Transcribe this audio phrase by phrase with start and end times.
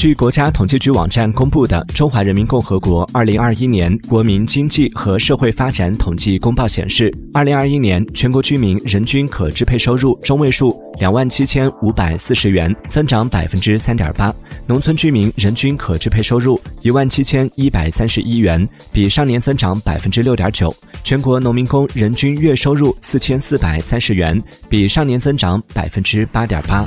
[0.00, 14.34] 据国家统计局网站公布的中华人民共和国二零二一年国民经济和社会发展统计公报显示二零二一年全国居民人均可支配收入中位数两万七千五百四十元增长百分之三点八。
[14.66, 20.74] 农村居民人均可支配收入一万七千一百三十一元比上年增长百分之六点九。
[21.04, 26.86] 全国农民工人均月收入四千四百三十元比上年增长百分之八点八。